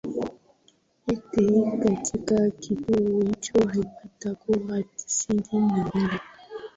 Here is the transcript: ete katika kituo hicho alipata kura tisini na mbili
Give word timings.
ete 1.07 1.71
katika 1.85 2.49
kituo 2.49 3.19
hicho 3.21 3.69
alipata 3.69 4.35
kura 4.35 4.83
tisini 4.83 5.43
na 5.53 5.85
mbili 5.89 6.19